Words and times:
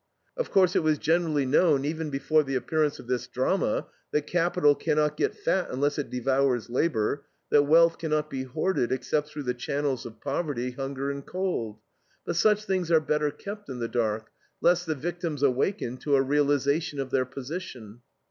Of 0.35 0.49
course, 0.49 0.75
it 0.75 0.81
was 0.81 0.97
generally 0.97 1.45
known 1.45 1.85
even 1.85 2.09
before 2.09 2.41
the 2.41 2.55
appearance 2.55 2.97
of 2.97 3.05
this 3.05 3.27
drama 3.27 3.85
that 4.09 4.25
capital 4.25 4.73
can 4.73 4.97
not 4.97 5.15
get 5.15 5.35
fat 5.37 5.67
unless 5.69 5.99
it 5.99 6.09
devours 6.09 6.71
labor, 6.71 7.25
that 7.51 7.67
wealth 7.67 7.99
can 7.99 8.09
not 8.09 8.27
be 8.27 8.41
hoarded 8.41 8.91
except 8.91 9.29
through 9.29 9.43
the 9.43 9.53
channels 9.53 10.07
of 10.07 10.19
poverty, 10.19 10.71
hunger, 10.71 11.11
and 11.11 11.27
cold; 11.27 11.77
but 12.25 12.35
such 12.35 12.65
things 12.65 12.89
are 12.89 12.99
better 12.99 13.29
kept 13.29 13.69
in 13.69 13.77
the 13.77 13.87
dark, 13.87 14.31
lest 14.59 14.87
the 14.87 14.95
victims 14.95 15.43
awaken 15.43 15.97
to 15.97 16.15
a 16.15 16.21
realization 16.23 16.99
of 16.99 17.11
their 17.11 17.25
position. 17.27 18.01